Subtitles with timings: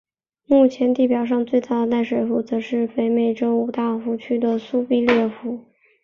[0.47, 5.59] 目前地表上最大的淡水湖则是北美洲五大湖区的苏必略湖。